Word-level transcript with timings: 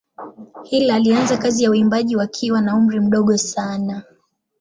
Hill 0.63 0.91
alianza 0.91 1.37
kazi 1.37 1.63
za 1.65 1.71
uimbaji 1.71 2.15
wakiwa 2.15 2.61
na 2.61 2.75
umri 2.75 2.99
mdogo 2.99 3.37
sana. 3.37 4.03